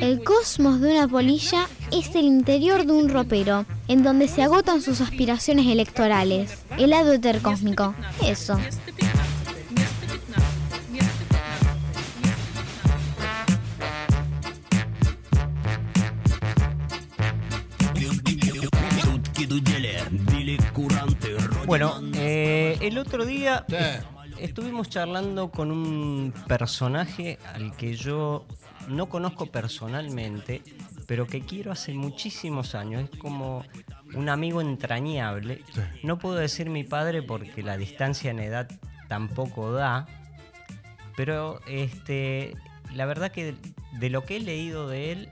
[0.00, 4.82] El cosmos de una polilla es el interior de un ropero, en donde se agotan
[4.82, 6.58] sus aspiraciones electorales.
[6.76, 7.94] El lado cósmico.
[8.24, 8.58] Eso.
[21.66, 23.66] Bueno, eh, el otro día
[24.40, 28.46] estuvimos charlando con un personaje al que yo
[28.88, 30.62] no conozco personalmente,
[31.06, 33.08] pero que quiero hace muchísimos años.
[33.10, 33.64] Es como
[34.14, 35.62] un amigo entrañable.
[36.02, 38.68] No puedo decir mi padre porque la distancia en edad
[39.08, 40.06] tampoco da,
[41.16, 42.54] pero este,
[42.94, 43.54] la verdad que
[43.98, 45.28] de lo que he leído de él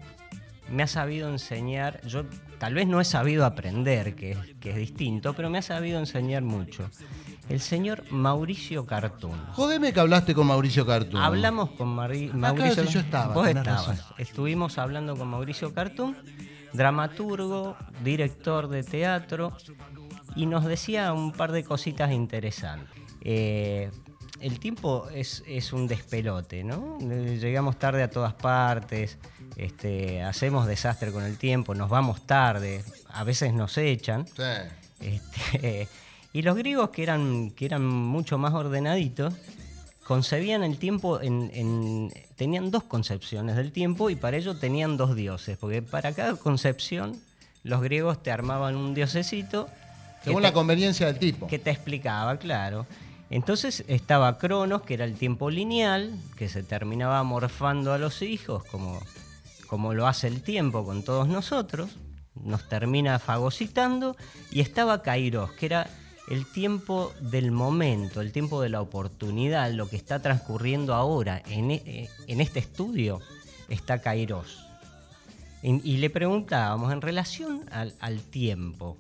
[0.70, 2.00] me ha sabido enseñar.
[2.06, 2.24] Yo
[2.58, 6.42] tal vez no he sabido aprender, que, que es distinto, pero me ha sabido enseñar
[6.42, 6.90] mucho
[7.48, 9.38] el señor Mauricio Cartún.
[9.52, 11.20] Jodeme que hablaste con Mauricio Cartún.
[11.20, 12.84] Hablamos con Mauricio.
[12.84, 13.34] yo estaba.
[13.34, 14.04] Vos estabas.
[14.18, 16.16] Estuvimos hablando con Mauricio Cartún,
[16.72, 19.56] dramaturgo, director de teatro,
[20.34, 23.02] y nos decía un par de cositas interesantes.
[23.22, 23.90] Eh,
[24.40, 26.98] el tiempo es, un despelote, ¿no?
[26.98, 29.18] Llegamos tarde a todas partes,
[29.56, 34.26] este, hacemos desastre con el tiempo, nos vamos tarde, a veces nos echan.
[34.26, 34.42] Sí.
[35.00, 35.88] Este,
[36.36, 39.32] y los griegos, que eran, que eran mucho más ordenaditos,
[40.04, 45.56] concebían el tiempo en, tenían dos concepciones del tiempo y para ello tenían dos dioses,
[45.56, 47.18] porque para cada concepción
[47.62, 49.70] los griegos te armaban un diosecito.
[50.24, 51.46] Según la conveniencia del tipo.
[51.46, 52.86] Que te explicaba, claro.
[53.30, 58.62] Entonces estaba Cronos, que era el tiempo lineal, que se terminaba morfando a los hijos,
[58.64, 59.00] como,
[59.68, 61.96] como lo hace el tiempo con todos nosotros,
[62.34, 64.18] nos termina fagocitando,
[64.50, 65.88] y estaba Kairos, que era
[66.28, 71.70] el tiempo del momento, el tiempo de la oportunidad, lo que está transcurriendo ahora en,
[71.70, 73.20] e, este estudio,
[73.68, 74.62] está Kairos.
[75.62, 78.96] Y, le preguntábamos en relación al, tiempo,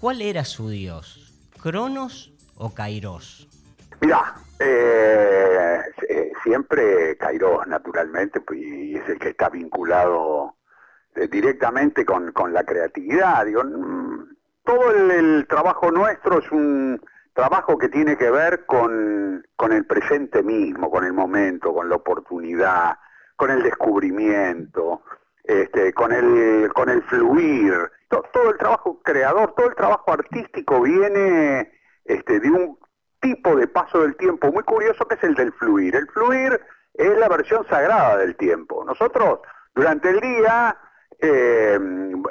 [0.00, 1.34] ¿cuál era su dios?
[1.60, 3.48] ¿Cronos o Kairos?
[4.00, 10.54] Mira, eh, eh, siempre Kairos, naturalmente, pues, y es el que está vinculado
[11.14, 13.44] eh, directamente con, con la creatividad.
[13.44, 13.62] Digo,
[14.68, 17.00] todo el, trabajo nuestro es un
[17.32, 22.98] trabajo que tiene que ver con, el presente mismo, con el momento, con la oportunidad,
[23.36, 25.00] con el descubrimiento,
[25.42, 27.90] este, con el con el fluir.
[28.08, 31.72] Todo, el trabajo creador, todo el trabajo artístico viene
[32.04, 32.78] este, de un
[33.20, 35.96] tipo de paso del tiempo muy curioso que es el del fluir.
[35.96, 36.60] El fluir
[36.92, 38.84] es la versión sagrada del tiempo.
[38.84, 39.40] Nosotros
[39.74, 40.76] durante el día
[41.20, 41.78] eh,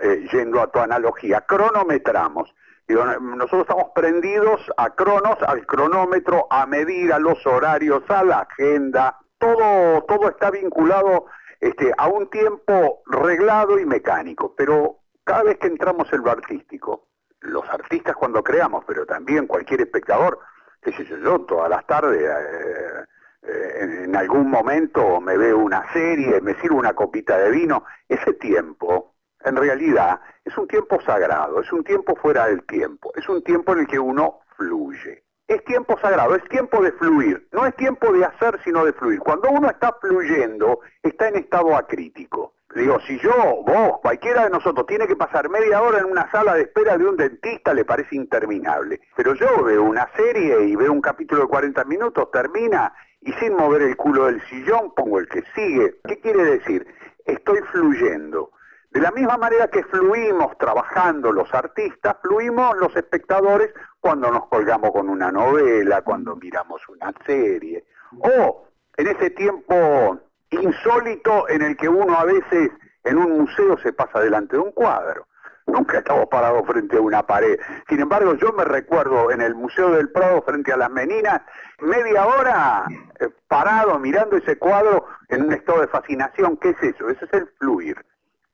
[0.08, 2.54] eh, yendo a tu analogía, cronometramos.
[2.88, 9.18] nosotros estamos prendidos a cronos, al cronómetro, a medir, a los horarios, a la agenda,
[9.38, 11.26] todo, todo está vinculado
[11.60, 17.08] este, a un tiempo reglado y mecánico, pero cada vez que entramos en lo artístico,
[17.42, 20.40] los artistas cuando creamos, pero también cualquier espectador,
[20.82, 23.06] qué sé yo, yo todas las tardes, eh,
[23.44, 28.34] eh, en algún momento me veo una serie, me sirvo una copita de vino, ese
[28.34, 29.17] tiempo
[29.48, 33.74] en realidad es un tiempo sagrado, es un tiempo fuera del tiempo, es un tiempo
[33.74, 35.24] en el que uno fluye.
[35.48, 39.20] Es tiempo sagrado, es tiempo de fluir, no es tiempo de hacer sino de fluir.
[39.20, 42.54] Cuando uno está fluyendo, está en estado acrítico.
[42.76, 46.54] Digo, si yo, vos, cualquiera de nosotros tiene que pasar media hora en una sala
[46.54, 49.00] de espera de un dentista, le parece interminable.
[49.16, 53.56] Pero yo veo una serie y veo un capítulo de 40 minutos, termina y sin
[53.56, 55.96] mover el culo del sillón pongo el que sigue.
[56.08, 56.86] ¿Qué quiere decir?
[57.26, 58.52] Estoy fluyendo.
[58.98, 64.90] De la misma manera que fluimos trabajando los artistas, fluimos los espectadores cuando nos colgamos
[64.92, 67.86] con una novela, cuando miramos una serie,
[68.18, 68.66] o
[68.98, 70.20] en ese tiempo
[70.50, 72.72] insólito en el que uno a veces
[73.04, 75.28] en un museo se pasa delante de un cuadro.
[75.68, 77.60] Nunca estamos parados frente a una pared.
[77.88, 81.44] Sin embargo, yo me recuerdo en el Museo del Prado frente a las Meninas,
[81.82, 82.86] media hora
[83.20, 86.58] eh, parado mirando ese cuadro en un estado de fascinación.
[86.58, 87.12] ¿Qué es eso?
[87.12, 88.04] Ese es el fluir.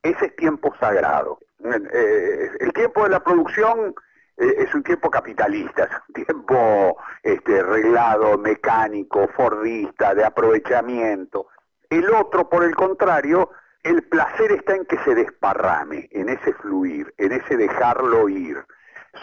[0.04, 1.40] Ese es tiempo sagrado.
[1.64, 3.96] Eh, el tiempo de la producción
[4.36, 11.48] eh, es un tiempo capitalista, es un tiempo este, reglado, mecánico, fordista, de aprovechamiento.
[11.90, 13.52] El otro, por el contrario,
[13.84, 18.64] el placer está en que se desparrame, en ese fluir, en ese dejarlo ir.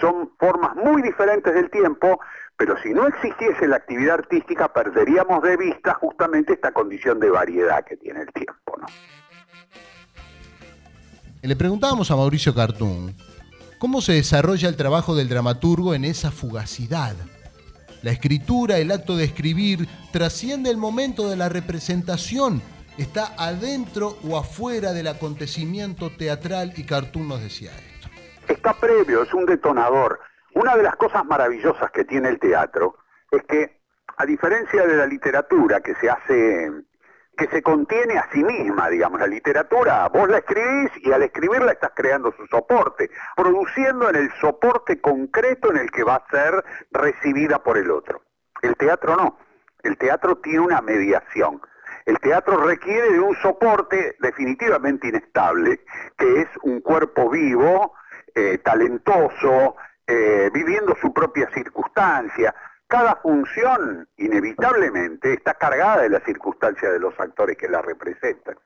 [0.01, 2.21] Son formas muy diferentes del tiempo,
[2.57, 7.85] pero si no existiese la actividad artística perderíamos de vista justamente esta condición de variedad
[7.85, 8.77] que tiene el tiempo.
[8.79, 8.87] ¿no?
[11.43, 13.17] Le preguntábamos a Mauricio Cartún
[13.79, 17.17] cómo se desarrolla el trabajo del dramaturgo en esa fugacidad.
[18.03, 22.61] La escritura, el acto de escribir, trasciende el momento de la representación.
[22.99, 28.09] Está adentro o afuera del acontecimiento teatral y Cartoon nos decía esto.
[28.47, 30.21] Está previo, es un detonador.
[30.55, 32.97] Una de las cosas maravillosas que tiene el teatro
[33.31, 33.81] es que,
[34.19, 36.71] a diferencia de la literatura que se hace
[37.41, 39.19] que se contiene a sí misma, digamos.
[39.19, 44.31] La literatura, vos la escribís y al escribirla estás creando su soporte, produciendo en el
[44.43, 48.21] soporte concreto en el que va a ser recibida por el otro.
[48.61, 49.39] El teatro no.
[49.83, 51.63] El teatro tiene una mediación.
[52.05, 55.81] El teatro requiere de un soporte definitivamente inestable,
[56.19, 57.95] que es un cuerpo vivo,
[58.35, 59.77] eh, talentoso,
[60.07, 62.55] eh, viviendo su propia circunstancia,
[62.91, 68.57] cada función inevitablemente está cargada de la circunstancia de los actores que la representan.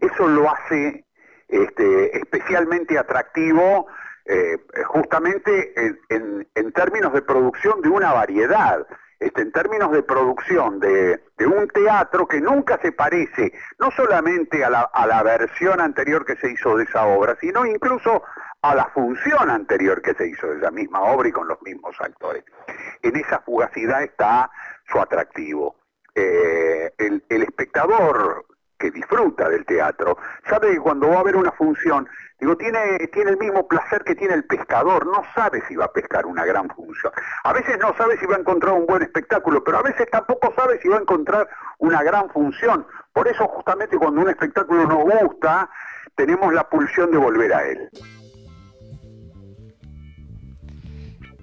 [0.00, 1.04] Eso lo hace
[1.48, 3.88] este, especialmente atractivo
[4.26, 5.74] eh, justamente
[6.08, 8.86] en, términos de producción de una variedad,
[9.18, 14.70] este, en términos de producción de, un teatro que nunca se parece no solamente a
[14.70, 18.22] la, a la versión anterior que se hizo de esa obra, sino incluso
[18.64, 21.94] a la función anterior que se hizo de esa misma obra y con los mismos
[22.00, 22.44] actores.
[23.02, 24.50] En esa fugacidad está
[24.90, 25.76] su atractivo.
[26.14, 28.46] Eh, el, espectador
[28.78, 30.16] que disfruta del teatro
[30.48, 32.08] sabe que cuando va a ver una función,
[32.40, 35.92] digo, tiene, tiene el mismo placer que tiene el pescador, no sabe si va a
[35.92, 37.12] pescar una gran función.
[37.42, 40.54] A veces no sabe si va a encontrar un buen espectáculo, pero a veces tampoco
[40.56, 41.46] sabe si va a encontrar
[41.80, 42.86] una gran función.
[43.12, 45.68] Por eso justamente cuando un espectáculo nos gusta,
[46.16, 47.90] tenemos la pulsión de volver a él.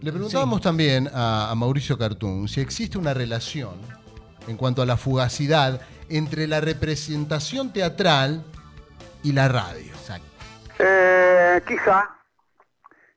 [0.01, 3.75] Le preguntábamos también a, Mauricio Cartún si existe una relación
[4.47, 8.43] en cuanto a la fugacidad entre la representación teatral
[9.21, 9.93] y la radio.
[10.79, 12.09] Eh, quizá,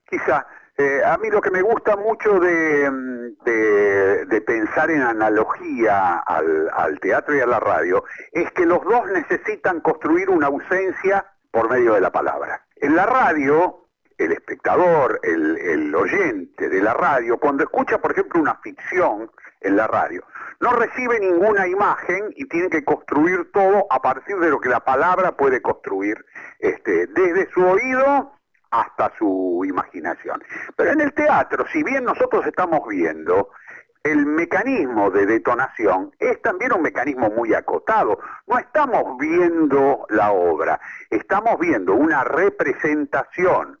[0.07, 0.45] quizá.
[0.77, 2.91] Eh, a mí lo que me gusta mucho de,
[4.45, 9.81] pensar en analogía al, al, teatro y a la radio es que los dos necesitan
[9.81, 12.63] construir una ausencia por medio de la palabra.
[12.75, 13.84] En la radio
[14.17, 19.31] el espectador, el, oyente de la radio, cuando escucha, por ejemplo, una ficción
[19.61, 20.23] en la radio,
[20.59, 24.81] no recibe ninguna imagen y tiene que construir todo a partir de lo que la
[24.81, 26.23] palabra puede construir,
[26.59, 28.33] este, desde su oído
[28.71, 30.43] hasta su imaginación.
[30.75, 33.49] Pero en el teatro, si bien nosotros estamos viendo
[34.05, 38.19] el mecanismo de detonación es también un mecanismo muy acotado.
[38.45, 40.79] No estamos viendo la obra,
[41.09, 43.79] estamos viendo una representación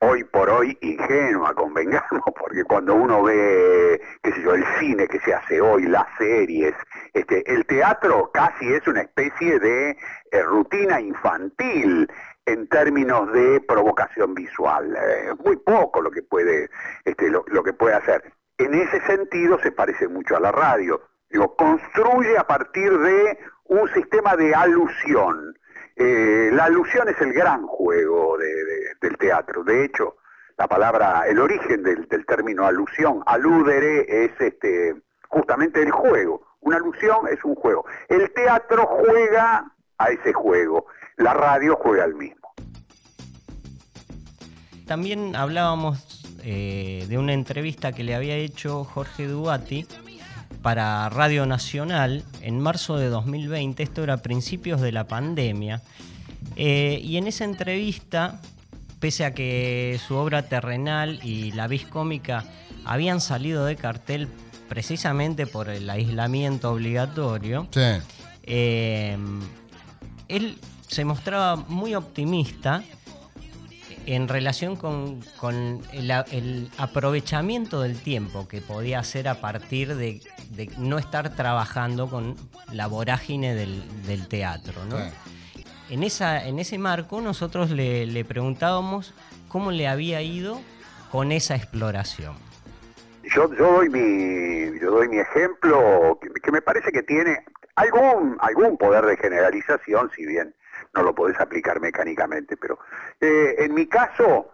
[0.00, 5.20] hoy por hoy ingenua, convengamos, porque cuando uno ve, qué sé yo, el cine que
[5.20, 6.74] se hace hoy, las series,
[7.12, 12.10] este, el teatro casi es una especie de eh, rutina infantil
[12.46, 16.70] en términos de provocación visual, eh, muy poco lo que puede,
[17.04, 18.32] este, lo, lo que puede hacer.
[18.58, 21.00] En ese sentido se parece mucho a la radio.
[21.30, 25.54] Digo, construye a partir de un sistema de alusión
[26.02, 29.62] eh, la alusión es el gran juego del teatro.
[29.62, 30.16] De hecho,
[30.56, 34.94] la palabra, el origen del, término alusión, aludere, es este,
[35.28, 36.40] justamente el juego.
[36.60, 37.84] Una alusión es un juego.
[38.08, 40.86] El teatro juega a ese juego,
[41.18, 42.48] la radio juega al mismo.
[44.86, 49.86] También hablábamos eh, de una entrevista que le había hecho Jorge Duati
[50.62, 55.82] para Radio Nacional en marzo de 2020, esto era a principios de la pandemia,
[56.56, 58.40] eh, y en esa entrevista,
[58.98, 62.44] pese a que su obra terrenal y la vis cómica
[62.84, 64.28] habían salido de cartel
[64.68, 67.68] precisamente por el aislamiento obligatorio,
[68.42, 69.16] eh,
[70.28, 72.82] él se mostraba muy optimista
[74.06, 75.20] en relación con,
[75.92, 80.20] el, aprovechamiento del tiempo que podía hacer a partir de,
[80.78, 82.36] no estar trabajando con
[82.72, 84.82] la vorágine del, teatro.
[85.88, 89.14] En, esa, en ese marco nosotros le, preguntábamos
[89.48, 90.60] cómo le había ido
[91.10, 92.34] con esa exploración.
[93.22, 97.44] Yo, doy mi yo doy mi ejemplo que, me parece que tiene
[97.76, 100.54] algún algún poder de generalización si bien
[100.94, 102.78] no lo podés aplicar mecánicamente, pero
[103.20, 104.50] eh, en mi caso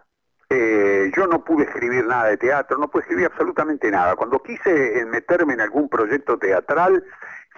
[0.57, 4.15] eh, yo no pude escribir nada de teatro, no pude escribir absolutamente nada.
[4.15, 7.03] Cuando quise meterme en algún proyecto teatral,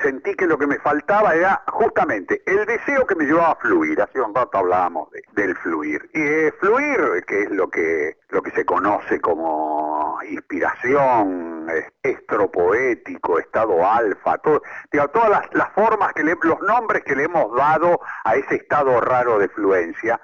[0.01, 4.01] sentí que lo que me faltaba era justamente el deseo que me llevaba a fluir.
[4.01, 6.09] Hace un rato hablábamos del fluir.
[6.13, 11.67] Y eh, fluir, que es lo que, lo que se conoce como inspiración,
[12.03, 14.61] estropoético, estado alfa, todo,
[15.13, 19.49] todas las, formas, que los nombres que le hemos dado a ese estado raro de
[19.49, 20.19] fluencia,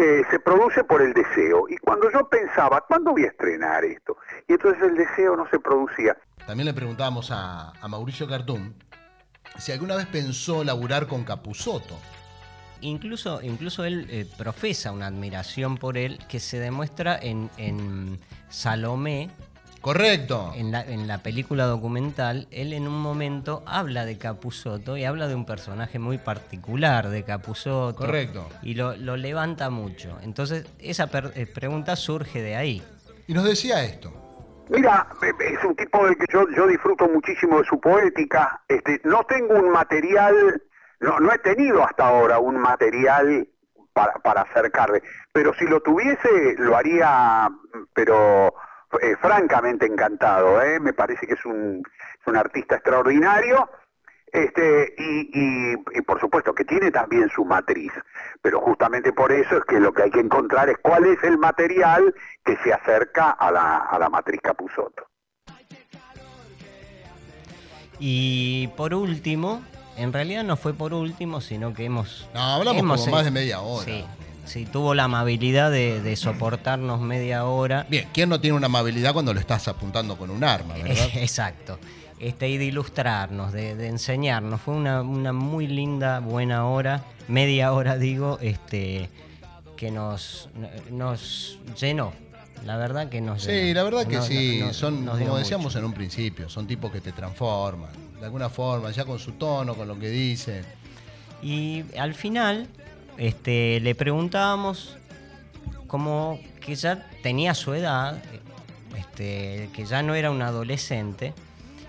[0.00, 1.68] eh, se produce por el deseo.
[1.68, 4.16] Y cuando yo pensaba, ¿cuándo voy a estrenar esto?
[4.46, 6.16] Y entonces el deseo no se producía.
[6.46, 8.74] También le preguntábamos a, Mauricio Cartún
[9.58, 11.98] si alguna vez pensó laburar con Capusoto.
[12.80, 19.30] Incluso, incluso él eh, profesa una admiración por él que se demuestra en, en Salomé,
[19.80, 20.52] Correcto.
[20.56, 25.28] En la, en la película documental, él en un momento habla de Capusoto y habla
[25.28, 27.98] de un personaje muy particular de Capusoto.
[27.98, 28.48] Correcto.
[28.62, 30.18] Y lo, levanta mucho.
[30.22, 32.82] Entonces, esa eh, pregunta surge de ahí.
[33.26, 34.12] Y nos decía esto.
[34.68, 38.60] Mira, es un tipo del que yo, yo disfruto muchísimo de su poética.
[38.68, 40.62] Este, no tengo un material,
[41.00, 43.48] no, no he tenido hasta ahora un material
[43.94, 47.48] para, para acercarle, pero si lo tuviese lo haría,
[47.94, 48.52] pero
[49.02, 50.80] eh, francamente encantado, ¿eh?
[50.80, 51.82] me parece que es un,
[52.26, 53.68] un artista extraordinario.
[54.30, 57.90] Este, y, y, por supuesto que tiene también su matriz,
[58.42, 61.38] pero justamente por eso es que lo que hay que encontrar es cuál es el
[61.38, 62.14] material
[62.44, 65.06] que se acerca a la, a la matriz Capusoto.
[67.98, 69.62] Y por último,
[69.96, 72.28] en realidad no fue por último, sino que hemos...
[72.34, 73.84] No, hablamos como más de media hora.
[73.84, 74.04] Sí,
[74.48, 77.86] Sí, tuvo la amabilidad de, soportarnos media hora.
[77.90, 81.08] Bien, ¿quién no tiene una amabilidad cuando lo estás apuntando con un arma, verdad?
[81.14, 81.78] Exacto.
[82.18, 84.60] Este, y de ilustrarnos, de, enseñarnos.
[84.60, 89.10] Fue una, muy linda, buena hora, media hora digo, este,
[89.76, 90.48] que nos,
[90.90, 92.12] nos llenó.
[92.64, 94.62] La verdad que nos Sí, la verdad que sí.
[94.72, 97.90] son, como decíamos en un principio, son tipos que te transforman.
[98.18, 100.64] De alguna forma, ya con su tono, con lo que dice.
[101.40, 102.66] Y al final
[103.18, 104.96] este, le preguntábamos
[105.86, 108.22] como que ya tenía su edad,
[108.96, 111.34] este, que ya no era un adolescente,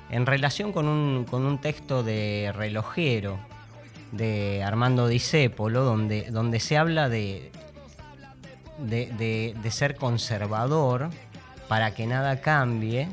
[0.09, 3.39] en relación con un, con un texto de relojero
[4.11, 7.51] de Armando Discépolo, donde, donde se habla de,
[8.79, 11.09] de, ser conservador
[11.67, 13.07] para que nada cambie.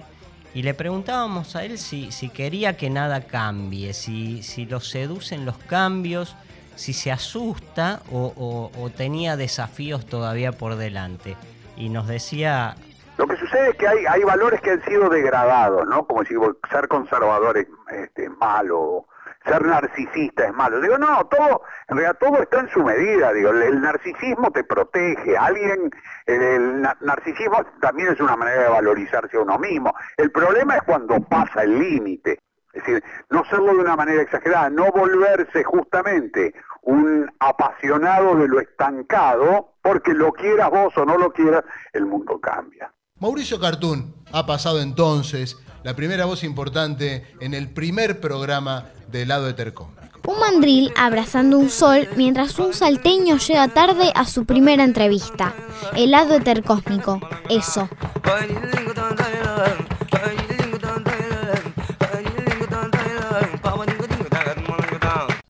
[0.55, 5.45] Y le preguntábamos a él si, si quería que nada cambie, si, si lo seducen
[5.45, 6.35] los cambios,
[6.77, 11.37] si se asusta o, tenía desafíos todavía por delante.
[11.77, 12.77] Y nos decía...
[13.19, 16.07] Lo que sucede es que hay, hay valores que han sido degradados, ¿no?
[16.07, 16.35] Como si
[16.71, 19.07] ser conservador es este, malo,
[19.47, 20.81] ser narcisista es malo.
[20.81, 23.33] Digo, no, todo, en realidad todo está en su medida.
[23.33, 25.37] Digo, el, narcisismo te protege.
[25.37, 25.91] Alguien,
[26.27, 29.95] el, narcisismo también es una manera de valorizarse a uno mismo.
[30.17, 32.39] El problema es cuando pasa el límite.
[32.77, 38.61] Es decir, no serlo de una manera exagerada, no volverse justamente un apasionado de lo
[38.61, 41.65] estancado, porque lo quieras vos o no lo quieras,
[41.95, 42.93] el mundo cambia.
[43.19, 49.49] Mauricio Cartún ha pasado entonces la primera voz importante en el primer programa de Lado
[49.49, 49.97] Etercómico.
[50.27, 55.55] Un mandril abrazando un sol mientras un salteño llega tarde a su primera entrevista.
[55.95, 57.21] El lado etercósmico.
[57.49, 57.89] Eso.